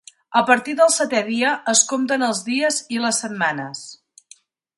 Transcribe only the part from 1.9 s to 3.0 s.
compten els dies